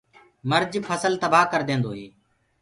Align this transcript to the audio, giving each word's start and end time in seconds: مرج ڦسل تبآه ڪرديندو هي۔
مرج 0.49 0.73
ڦسل 0.85 1.13
تبآه 1.21 1.49
ڪرديندو 1.51 1.91
هي۔ 1.97 2.07